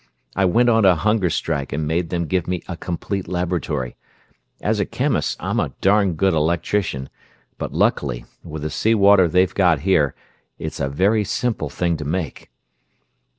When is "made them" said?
1.85-2.25